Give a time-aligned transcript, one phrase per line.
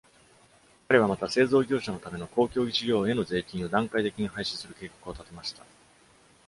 [0.87, 5.63] 彼はまた、製造業者のための公共事業への税金を段階的に廃止する計画を立てました。